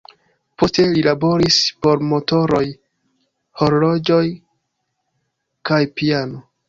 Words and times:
Poste 0.61 0.83
li 0.93 1.01
laboris 1.07 1.57
por 1.85 2.01
motoroj, 2.13 2.63
horloĝoj 3.61 4.23
kaj 5.71 5.83
piano. 6.01 6.43